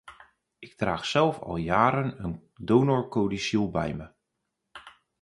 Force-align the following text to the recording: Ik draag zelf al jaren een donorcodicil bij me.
Ik 0.59 0.73
draag 0.77 1.05
zelf 1.05 1.39
al 1.39 1.55
jaren 1.55 2.23
een 2.23 2.49
donorcodicil 2.55 3.69
bij 3.71 3.93
me. 3.93 4.11